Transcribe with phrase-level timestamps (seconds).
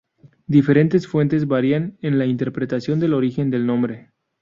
[0.47, 4.09] Diferentes fuentes varían en la interpretación del origen del nombre.